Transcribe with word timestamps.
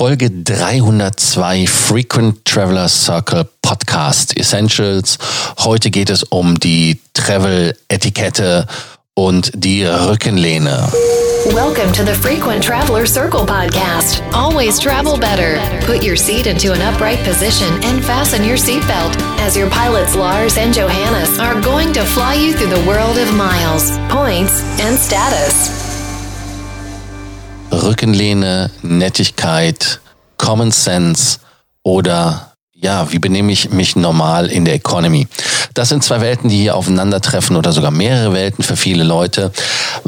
Folge 0.00 0.30
302 0.30 1.66
Frequent 1.66 2.42
Traveler 2.46 2.88
Circle 2.88 3.44
Podcast 3.60 4.34
Essentials. 4.34 5.18
Heute 5.58 5.90
geht 5.90 6.08
es 6.08 6.22
um 6.22 6.58
die 6.58 6.98
Travel-Etikette 7.12 8.66
und 9.12 9.50
die 9.54 9.84
Rückenlehne. 9.84 10.88
Welcome 11.52 11.92
to 11.92 12.02
the 12.02 12.14
Frequent 12.14 12.64
Traveler 12.64 13.04
Circle 13.04 13.44
podcast. 13.44 14.22
Always 14.32 14.78
travel 14.78 15.18
better. 15.18 15.60
Put 15.84 16.02
your 16.02 16.16
seat 16.16 16.46
into 16.46 16.72
an 16.72 16.80
upright 16.80 17.22
position 17.22 17.68
and 17.84 18.02
fasten 18.02 18.42
your 18.42 18.56
seatbelt 18.56 19.14
as 19.40 19.54
your 19.54 19.68
pilots 19.68 20.16
Lars 20.16 20.56
and 20.56 20.72
Johannes 20.72 21.38
are 21.38 21.60
going 21.60 21.92
to 21.92 22.06
fly 22.06 22.36
you 22.36 22.54
through 22.54 22.74
the 22.74 22.88
world 22.88 23.18
of 23.18 23.30
miles, 23.34 23.98
points, 24.08 24.62
and 24.80 24.98
status. 24.98 25.79
Rückenlehne, 27.72 28.70
Nettigkeit, 28.82 30.00
Common 30.36 30.70
Sense 30.70 31.38
oder 31.82 32.50
ja, 32.82 33.12
wie 33.12 33.18
benehme 33.18 33.52
ich 33.52 33.70
mich 33.70 33.94
normal 33.94 34.46
in 34.46 34.64
der 34.64 34.74
Economy? 34.74 35.28
Das 35.74 35.90
sind 35.90 36.02
zwei 36.02 36.20
Welten, 36.22 36.48
die 36.48 36.56
hier 36.56 36.76
aufeinandertreffen 36.76 37.56
oder 37.56 37.72
sogar 37.72 37.90
mehrere 37.90 38.32
Welten 38.32 38.64
für 38.64 38.76
viele 38.76 39.04
Leute, 39.04 39.52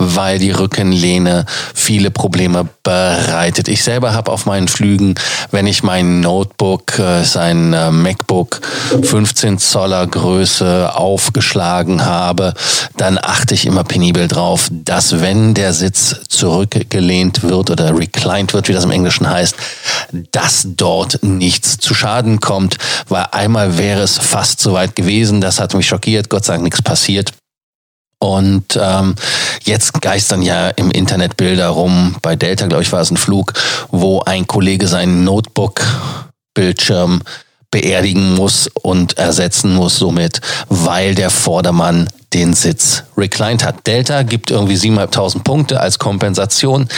weil 0.02 0.38
die 0.38 0.50
Rückenlehne 0.50 1.46
viele 1.74 2.10
Probleme 2.10 2.68
bereitet. 2.82 3.68
Ich 3.68 3.84
selber 3.84 4.12
habe 4.14 4.32
auf 4.32 4.46
meinen 4.46 4.68
Flügen, 4.68 5.14
wenn 5.50 5.66
ich 5.66 5.82
mein 5.82 6.20
Notebook, 6.20 6.98
äh, 6.98 7.24
sein 7.24 7.72
äh, 7.72 7.90
MacBook 7.90 8.60
15 9.02 9.58
Zoller 9.58 10.06
Größe 10.06 10.94
aufgeschlagen 10.94 12.04
habe, 12.04 12.54
dann 12.96 13.18
achte 13.18 13.54
ich 13.54 13.66
immer 13.66 13.84
penibel 13.84 14.28
drauf, 14.28 14.68
dass 14.70 15.20
wenn 15.20 15.54
der 15.54 15.72
Sitz 15.72 16.16
zurückgelehnt 16.28 17.42
wird 17.42 17.70
oder 17.70 17.96
reclined 17.96 18.54
wird, 18.54 18.68
wie 18.68 18.72
das 18.72 18.84
im 18.84 18.90
Englischen 18.90 19.28
heißt, 19.28 19.56
dass 20.32 20.66
dort 20.76 21.22
nichts 21.22 21.78
zu 21.78 21.94
Schaden 21.94 22.40
kommt, 22.40 22.78
weil 23.08 23.26
einmal 23.30 23.78
wäre 23.78 24.02
es 24.02 24.18
fast 24.18 24.60
so 24.60 24.72
weit 24.72 24.96
gewesen, 24.96 25.40
das 25.40 25.60
hat 25.60 25.74
mich 25.74 25.86
schockiert, 25.86 26.28
Gott 26.28 26.44
sei 26.44 26.54
Dank 26.54 26.64
nichts 26.64 26.82
passiert. 26.82 27.32
Und 28.22 28.78
ähm, 28.80 29.16
jetzt 29.64 30.00
geistern 30.00 30.42
ja 30.42 30.68
im 30.68 30.92
Internet 30.92 31.36
Bilder 31.36 31.70
rum. 31.70 32.14
Bei 32.22 32.36
Delta, 32.36 32.68
glaube 32.68 32.84
ich, 32.84 32.92
war 32.92 33.00
es 33.00 33.10
ein 33.10 33.16
Flug, 33.16 33.52
wo 33.90 34.20
ein 34.20 34.46
Kollege 34.46 34.86
seinen 34.86 35.24
Notebook-Bildschirm 35.24 37.22
beerdigen 37.72 38.36
muss 38.36 38.70
und 38.80 39.18
ersetzen 39.18 39.74
muss 39.74 39.96
somit, 39.96 40.40
weil 40.68 41.16
der 41.16 41.30
Vordermann 41.30 42.08
den 42.32 42.54
Sitz 42.54 43.02
reclined 43.16 43.64
hat. 43.64 43.88
Delta 43.88 44.22
gibt 44.22 44.52
irgendwie 44.52 44.76
7.500 44.76 45.42
Punkte 45.42 45.80
als 45.80 45.98
Kompensation. 45.98 46.88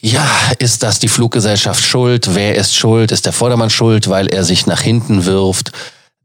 Ja, 0.00 0.26
ist 0.58 0.82
das 0.82 0.98
die 0.98 1.08
Fluggesellschaft 1.08 1.84
schuld? 1.84 2.34
Wer 2.34 2.54
ist 2.54 2.74
schuld? 2.74 3.12
Ist 3.12 3.26
der 3.26 3.34
Vordermann 3.34 3.68
schuld, 3.68 4.08
weil 4.08 4.28
er 4.28 4.44
sich 4.44 4.66
nach 4.66 4.80
hinten 4.80 5.26
wirft? 5.26 5.72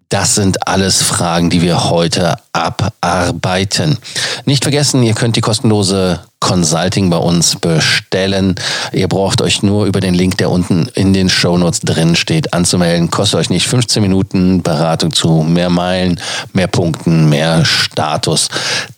Das 0.08 0.36
sind 0.36 0.68
alles 0.68 1.02
Fragen, 1.02 1.50
die 1.50 1.62
wir 1.62 1.90
heute 1.90 2.36
abarbeiten. 2.54 3.98
Nicht 4.46 4.64
vergessen, 4.64 5.04
ihr 5.04 5.14
könnt 5.14 5.36
die 5.36 5.42
kostenlose 5.42 6.20
Consulting 6.42 7.12
bei 7.12 7.18
uns 7.18 7.56
bestellen. 7.56 8.56
Ihr 8.92 9.08
braucht 9.08 9.42
euch 9.42 9.62
nur 9.62 9.86
über 9.86 10.00
den 10.00 10.16
Link, 10.16 10.40
der 10.40 10.50
unten 10.50 10.90
in 10.96 11.14
den 11.14 11.30
Shownotes 11.30 11.82
drin 11.82 12.16
steht, 12.16 12.54
anzumelden. 12.54 13.12
Kostet 13.12 13.40
euch 13.40 13.50
nicht 13.52 13.68
15 13.68 14.02
Minuten 14.02 14.64
Beratung 14.64 15.14
zu 15.14 15.44
mehr 15.44 15.70
Meilen, 15.70 16.20
mehr 16.52 16.68
Punkten, 16.68 17.30
mehr 17.30 17.64
Status. 17.64 18.50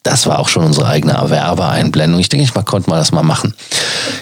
Das 0.04 0.26
war 0.26 0.40
auch 0.40 0.48
schon 0.48 0.64
unsere 0.64 0.88
eigene 0.88 1.14
Werbeeinblendung. 1.30 2.20
Ich 2.22 2.30
denke, 2.30 2.46
ich 2.46 2.66
konnte 2.66 2.90
mal 2.90 2.98
das 2.98 3.12
mal 3.12 3.24
machen. 3.24 3.54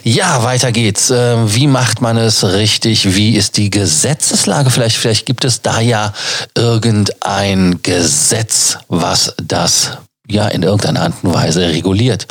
Ja, 0.04 0.44
weiter 0.44 0.72
geht's. 0.72 1.12
Äh, 1.12 1.38
wie 1.56 1.68
macht 1.68 2.02
man 2.02 2.18
es 2.18 2.44
richtig? 2.44 3.16
Wie 3.16 3.36
ist 3.36 3.58
die 3.58 3.70
Gesetzeslage? 3.70 4.72
Vielleicht, 4.72 4.98
vielleicht 4.98 5.28
gibt 5.28 5.46
es 5.46 5.62
da 5.62 5.80
ja 5.80 6.12
irgendein 6.56 7.80
Gesetz, 7.84 8.80
was 8.88 9.21
das 9.38 9.98
ja 10.28 10.48
in 10.48 10.64
irgendeiner 10.64 11.02
Art 11.02 11.14
und 11.24 11.34
Weise 11.34 11.68
reguliert 11.68 12.28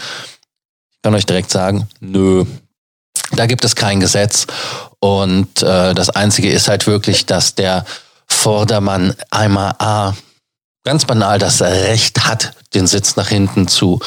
kann 1.03 1.15
euch 1.15 1.27
direkt 1.27 1.51
sagen, 1.51 1.89
nö, 2.01 2.45
da 3.33 3.47
gibt 3.47 3.65
es 3.65 3.75
kein 3.75 4.01
Gesetz. 4.01 4.47
Und 4.99 5.63
äh, 5.63 5.95
das 5.95 6.11
Einzige 6.11 6.51
ist 6.51 6.69
halt 6.69 6.87
wirklich, 6.87 7.27
dass 7.27 7.55
der 7.55 7.85
Vordermann 8.27 9.15
einmal 9.31 9.75
A, 9.79 10.15
ganz 10.85 11.05
banal 11.05 11.39
das 11.39 11.63
Recht 11.63 12.27
hat, 12.27 12.55
den 12.75 12.87
Sitz 12.87 13.17
nach 13.17 13.29
hinten 13.29 13.69
zu 13.69 14.01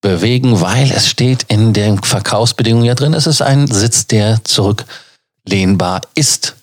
bewegen, 0.00 0.60
weil 0.60 0.90
es 0.90 1.08
steht 1.08 1.44
in 1.44 1.72
den 1.72 2.02
Verkaufsbedingungen 2.02 2.86
ja 2.86 2.94
drin, 2.94 3.12
es 3.12 3.26
ist 3.26 3.42
ein 3.42 3.66
Sitz, 3.66 4.06
der 4.06 4.42
zurücklehnbar 4.44 6.00
ist. 6.14 6.56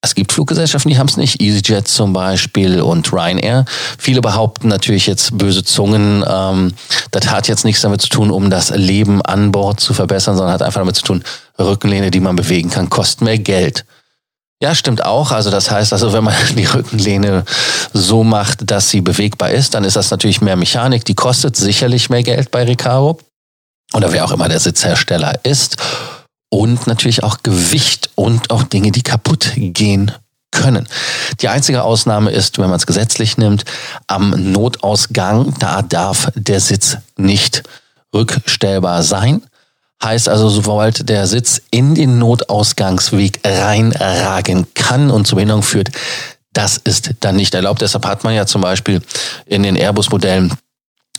Es 0.00 0.14
gibt 0.14 0.32
Fluggesellschaften, 0.32 0.90
die 0.90 0.98
haben 0.98 1.08
es 1.08 1.16
nicht, 1.16 1.40
EasyJet 1.42 1.88
zum 1.88 2.12
Beispiel 2.12 2.80
und 2.80 3.12
Ryanair. 3.12 3.64
Viele 3.98 4.20
behaupten 4.20 4.68
natürlich 4.68 5.08
jetzt 5.08 5.36
böse 5.36 5.64
Zungen, 5.64 6.24
ähm, 6.28 6.72
das 7.10 7.28
hat 7.30 7.48
jetzt 7.48 7.64
nichts 7.64 7.82
damit 7.82 8.00
zu 8.00 8.08
tun, 8.08 8.30
um 8.30 8.48
das 8.48 8.70
Leben 8.70 9.22
an 9.22 9.50
Bord 9.50 9.80
zu 9.80 9.94
verbessern, 9.94 10.36
sondern 10.36 10.54
hat 10.54 10.62
einfach 10.62 10.80
damit 10.80 10.94
zu 10.94 11.02
tun, 11.02 11.24
Rückenlehne, 11.58 12.12
die 12.12 12.20
man 12.20 12.36
bewegen 12.36 12.70
kann, 12.70 12.88
kosten 12.90 13.24
mehr 13.24 13.38
Geld. 13.38 13.84
Ja, 14.62 14.74
stimmt 14.74 15.04
auch. 15.04 15.32
Also 15.32 15.50
das 15.50 15.68
heißt, 15.70 15.92
also 15.92 16.12
wenn 16.12 16.24
man 16.24 16.34
die 16.56 16.66
Rückenlehne 16.66 17.44
so 17.92 18.22
macht, 18.22 18.70
dass 18.70 18.90
sie 18.90 19.00
bewegbar 19.00 19.50
ist, 19.50 19.74
dann 19.74 19.82
ist 19.82 19.96
das 19.96 20.12
natürlich 20.12 20.40
mehr 20.40 20.56
Mechanik. 20.56 21.04
Die 21.06 21.14
kostet 21.14 21.56
sicherlich 21.56 22.08
mehr 22.08 22.22
Geld 22.22 22.52
bei 22.52 22.62
Recaro 22.62 23.18
oder 23.94 24.12
wer 24.12 24.24
auch 24.24 24.32
immer 24.32 24.48
der 24.48 24.60
Sitzhersteller 24.60 25.40
ist 25.44 25.76
und 26.50 26.86
natürlich 26.86 27.22
auch 27.22 27.42
Gewicht 27.42 28.10
und 28.14 28.50
auch 28.50 28.62
Dinge, 28.62 28.92
die 28.92 29.02
kaputt 29.02 29.52
gehen 29.56 30.12
können. 30.50 30.88
Die 31.40 31.48
einzige 31.48 31.82
Ausnahme 31.82 32.30
ist, 32.30 32.58
wenn 32.58 32.70
man 32.70 32.78
es 32.78 32.86
gesetzlich 32.86 33.36
nimmt, 33.36 33.64
am 34.06 34.30
Notausgang, 34.30 35.54
da 35.58 35.82
darf 35.82 36.30
der 36.34 36.60
Sitz 36.60 36.96
nicht 37.16 37.62
rückstellbar 38.14 39.02
sein. 39.02 39.42
Heißt 40.02 40.28
also, 40.28 40.48
sobald 40.48 41.08
der 41.08 41.26
Sitz 41.26 41.60
in 41.70 41.94
den 41.94 42.18
Notausgangsweg 42.18 43.40
reinragen 43.44 44.66
kann 44.74 45.10
und 45.10 45.26
zur 45.26 45.36
Behinderung 45.36 45.62
führt, 45.62 45.90
das 46.52 46.76
ist 46.76 47.14
dann 47.20 47.36
nicht 47.36 47.54
erlaubt. 47.54 47.82
Deshalb 47.82 48.06
hat 48.06 48.24
man 48.24 48.34
ja 48.34 48.46
zum 48.46 48.62
Beispiel 48.62 49.02
in 49.46 49.62
den 49.62 49.76
Airbus-Modellen 49.76 50.54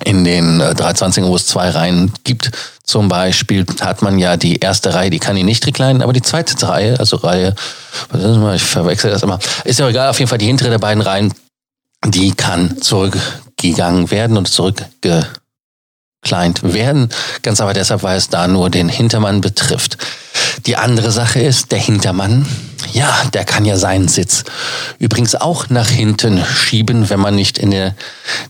in 0.04 0.24
den 0.24 0.60
320 0.60 1.24
wo 1.26 1.36
es 1.36 1.48
zwei 1.48 1.70
Reihen 1.70 2.14
gibt, 2.24 2.52
zum 2.84 3.08
Beispiel 3.08 3.66
hat 3.82 4.02
man 4.02 4.18
ja 4.18 4.38
die 4.38 4.58
erste 4.58 4.94
Reihe, 4.94 5.10
die 5.10 5.20
kann 5.20 5.38
ich 5.38 5.44
nicht 5.44 5.66
reclinen, 5.68 6.02
aber 6.02 6.14
die 6.14 6.22
zweite 6.22 6.68
Reihe, 6.68 7.00
also 7.00 7.18
Reihe, 7.18 7.54
ich 8.56 8.64
verwechsel 8.64 9.12
das 9.12 9.24
immer, 9.24 9.40
ist 9.64 9.80
ja 9.80 9.88
egal, 9.88 10.10
auf 10.10 10.20
jeden 10.20 10.30
Fall 10.30 10.40
die 10.40 10.48
hintere 10.48 10.72
der 10.72 10.80
beiden 10.80 11.02
Reihen, 11.02 11.34
die 12.06 12.32
kann 12.32 12.82
zurückgegangen 12.82 14.10
werden 14.12 14.38
und 14.38 14.48
zurückge 14.48 15.26
Client 16.22 16.74
werden. 16.74 17.10
Ganz 17.44 17.62
aber 17.62 17.74
deshalb, 17.74 18.04
weil 18.04 18.18
es 18.18 18.30
da 18.30 18.48
nur 18.48 18.70
den 18.70 18.90
Hintermann 18.90 19.42
betrifft. 19.42 19.98
Die 20.66 20.76
andere 20.76 21.12
Sache 21.12 21.40
ist, 21.40 21.72
der 21.72 21.80
Hintermann, 21.80 22.46
ja, 22.92 23.16
der 23.34 23.46
kann 23.46 23.66
ja 23.66 23.78
seinen 23.78 24.08
Sitz 24.08 24.44
übrigens 24.98 25.36
auch 25.36 25.70
nach 25.70 25.88
hinten 25.88 26.44
schieben, 26.46 27.10
wenn 27.10 27.20
man 27.20 27.36
nicht 27.36 27.58
in 27.58 27.72
der, 27.72 27.96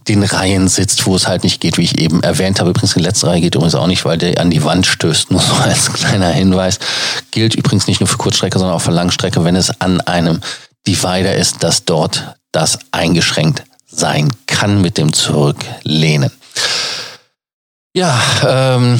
den 0.07 0.23
Reihen 0.23 0.67
sitzt, 0.67 1.05
wo 1.05 1.15
es 1.15 1.27
halt 1.27 1.43
nicht 1.43 1.61
geht, 1.61 1.77
wie 1.77 1.83
ich 1.83 1.99
eben 1.99 2.23
erwähnt 2.23 2.59
habe. 2.59 2.71
Übrigens, 2.71 2.93
die 2.93 3.01
letzte 3.01 3.27
Reihe 3.27 3.41
geht 3.41 3.55
übrigens 3.55 3.75
auch 3.75 3.87
nicht, 3.87 4.05
weil 4.05 4.17
der 4.17 4.39
an 4.39 4.49
die 4.49 4.63
Wand 4.63 4.87
stößt. 4.87 5.31
Nur 5.31 5.41
so 5.41 5.53
als 5.53 5.93
kleiner 5.93 6.29
Hinweis. 6.29 6.79
Gilt 7.31 7.55
übrigens 7.55 7.87
nicht 7.87 7.99
nur 7.99 8.07
für 8.07 8.17
Kurzstrecke, 8.17 8.57
sondern 8.57 8.75
auch 8.75 8.81
für 8.81 8.91
Langstrecke, 8.91 9.43
wenn 9.43 9.55
es 9.55 9.81
an 9.81 10.01
einem 10.01 10.41
Divider 10.87 11.35
ist, 11.35 11.63
dass 11.63 11.85
dort 11.85 12.35
das 12.51 12.79
eingeschränkt 12.91 13.63
sein 13.91 14.29
kann 14.47 14.81
mit 14.81 14.97
dem 14.97 15.13
Zurücklehnen. 15.13 16.31
Ja, 17.95 18.19
ähm, 18.47 18.99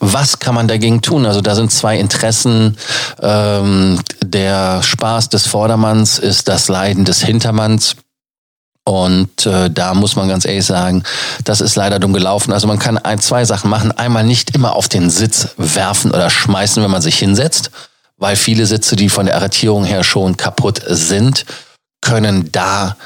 was 0.00 0.40
kann 0.40 0.56
man 0.56 0.66
dagegen 0.66 1.02
tun? 1.02 1.24
Also 1.24 1.40
da 1.40 1.54
sind 1.54 1.70
zwei 1.70 1.98
Interessen. 1.98 2.76
Ähm, 3.22 4.00
der 4.24 4.82
Spaß 4.82 5.28
des 5.28 5.46
Vordermanns 5.46 6.18
ist 6.18 6.48
das 6.48 6.68
Leiden 6.68 7.04
des 7.04 7.22
Hintermanns. 7.22 7.96
Und 8.86 9.46
äh, 9.46 9.70
da 9.70 9.94
muss 9.94 10.16
man 10.16 10.28
ganz 10.28 10.44
ehrlich 10.44 10.66
sagen, 10.66 11.04
das 11.44 11.60
ist 11.60 11.76
leider 11.76 11.98
dumm 11.98 12.12
gelaufen. 12.12 12.52
Also 12.52 12.66
man 12.66 12.78
kann 12.78 12.98
ein, 12.98 13.20
zwei 13.20 13.44
Sachen 13.44 13.70
machen. 13.70 13.92
Einmal 13.92 14.24
nicht 14.24 14.54
immer 14.54 14.74
auf 14.74 14.88
den 14.88 15.10
Sitz 15.10 15.48
werfen 15.56 16.10
oder 16.10 16.28
schmeißen, 16.28 16.82
wenn 16.82 16.90
man 16.90 17.02
sich 17.02 17.18
hinsetzt, 17.18 17.70
weil 18.18 18.36
viele 18.36 18.66
Sitze, 18.66 18.96
die 18.96 19.08
von 19.08 19.26
der 19.26 19.36
Arretierung 19.36 19.84
her 19.84 20.04
schon 20.04 20.36
kaputt 20.36 20.82
sind, 20.86 21.46
können 22.02 22.50
da 22.52 22.96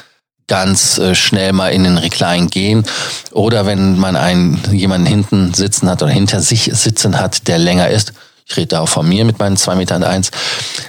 ganz 0.49 0.97
äh, 0.97 1.15
schnell 1.15 1.53
mal 1.53 1.69
in 1.69 1.85
den 1.85 1.97
Recline 1.97 2.47
gehen. 2.47 2.83
Oder 3.31 3.65
wenn 3.65 3.97
man 3.97 4.17
einen 4.17 4.59
jemanden 4.73 5.07
hinten 5.07 5.53
sitzen 5.53 5.89
hat 5.89 6.03
oder 6.03 6.11
hinter 6.11 6.41
sich 6.41 6.69
sitzen 6.73 7.17
hat, 7.17 7.47
der 7.47 7.57
länger 7.57 7.87
ist, 7.87 8.11
ich 8.49 8.57
rede 8.57 8.67
da 8.67 8.79
auch 8.81 8.89
von 8.89 9.07
mir 9.07 9.25
mit 9.25 9.37
meinen 9.37 9.57
zwei 9.57 9.75
Metern 9.75 10.03
eins, 10.03 10.31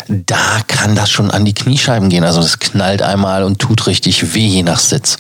da 0.09 0.63
kann 0.67 0.97
das 0.97 1.11
schon 1.11 1.31
an 1.31 1.45
die 1.45 1.53
Kniescheiben 1.53 2.09
gehen. 2.09 2.25
Also 2.25 2.41
es 2.41 2.59
knallt 2.59 3.03
einmal 3.03 3.45
und 3.45 3.59
tut 3.59 3.87
richtig 3.87 4.35
weh, 4.35 4.47
je 4.47 4.63
nach 4.63 4.79
Sitz. 4.79 5.19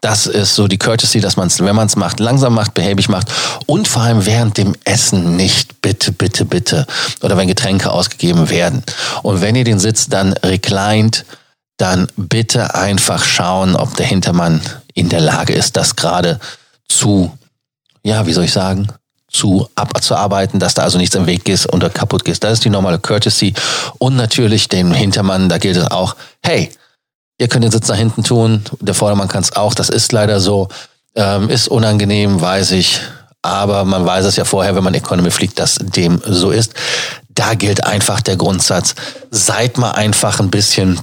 Das 0.00 0.26
ist 0.26 0.54
so 0.54 0.68
die 0.68 0.78
Courtesy, 0.78 1.20
dass 1.20 1.36
man 1.36 1.48
es, 1.48 1.58
wenn 1.60 1.74
man 1.74 1.86
es 1.86 1.96
macht, 1.96 2.20
langsam 2.20 2.54
macht, 2.54 2.74
behäbig 2.74 3.08
macht 3.08 3.28
und 3.66 3.88
vor 3.88 4.02
allem 4.02 4.26
während 4.26 4.56
dem 4.56 4.74
Essen 4.84 5.36
nicht 5.36 5.80
bitte, 5.80 6.12
bitte, 6.12 6.44
bitte 6.44 6.86
oder 7.20 7.36
wenn 7.36 7.48
Getränke 7.48 7.90
ausgegeben 7.90 8.50
werden. 8.50 8.84
Und 9.22 9.40
wenn 9.40 9.56
ihr 9.56 9.64
den 9.64 9.80
Sitz 9.80 10.08
dann 10.08 10.34
reclined, 10.34 11.24
dann 11.78 12.08
bitte 12.16 12.74
einfach 12.74 13.24
schauen, 13.24 13.74
ob 13.74 13.96
der 13.96 14.06
Hintermann 14.06 14.60
in 14.94 15.08
der 15.08 15.20
Lage 15.20 15.54
ist, 15.54 15.76
das 15.76 15.96
gerade 15.96 16.38
zu, 16.88 17.36
ja, 18.02 18.26
wie 18.26 18.32
soll 18.32 18.44
ich 18.44 18.52
sagen, 18.52 18.88
zu 19.30 19.68
abzuarbeiten, 19.74 20.58
dass 20.58 20.74
da 20.74 20.82
also 20.82 20.98
nichts 20.98 21.14
im 21.14 21.26
Weg 21.26 21.48
ist 21.48 21.72
oder 21.72 21.90
kaputt 21.90 22.22
ist. 22.28 22.44
Das 22.44 22.54
ist 22.54 22.64
die 22.64 22.70
normale 22.70 22.98
Courtesy. 22.98 23.54
Und 23.98 24.16
natürlich 24.16 24.68
den 24.68 24.92
Hintermann, 24.92 25.48
da 25.48 25.58
gilt 25.58 25.76
es 25.76 25.90
auch, 25.90 26.16
hey, 26.42 26.70
ihr 27.38 27.48
könnt 27.48 27.64
den 27.64 27.70
Sitz 27.70 27.88
nach 27.88 27.96
hinten 27.96 28.24
tun, 28.24 28.64
der 28.80 28.94
Vordermann 28.94 29.28
kann 29.28 29.42
es 29.42 29.54
auch, 29.54 29.74
das 29.74 29.88
ist 29.88 30.12
leider 30.12 30.40
so. 30.40 30.68
Ähm, 31.14 31.48
ist 31.48 31.68
unangenehm, 31.68 32.40
weiß 32.40 32.72
ich, 32.72 33.00
aber 33.42 33.84
man 33.84 34.04
weiß 34.04 34.24
es 34.24 34.36
ja 34.36 34.44
vorher, 34.44 34.76
wenn 34.76 34.84
man 34.84 34.94
Economy 34.94 35.30
fliegt, 35.30 35.58
dass 35.58 35.76
dem 35.80 36.20
so 36.24 36.50
ist. 36.50 36.74
Da 37.28 37.54
gilt 37.54 37.84
einfach 37.84 38.20
der 38.20 38.36
Grundsatz, 38.36 38.94
seid 39.30 39.78
mal 39.78 39.92
einfach 39.92 40.38
ein 40.38 40.50
bisschen 40.50 41.00